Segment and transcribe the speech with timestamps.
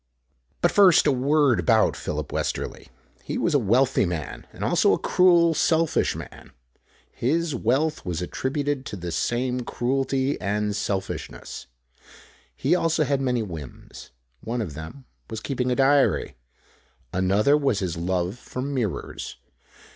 [0.61, 2.87] But first a word about Philip Westerly.
[3.23, 6.53] He was a wealthy man, and also a cruel, selfish man.
[7.11, 11.67] His wealth was attributed to this same cruelty and selfishness.
[12.55, 14.09] He also had many whims.
[14.39, 16.35] One of them was keeping a diary.
[17.13, 19.35] Another was his love for mirrors.